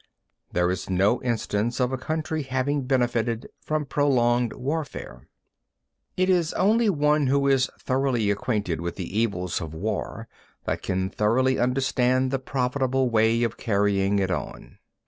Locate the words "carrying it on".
13.57-14.79